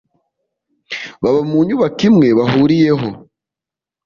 [1.21, 3.09] baba mu nyubako imwe bahuriyeho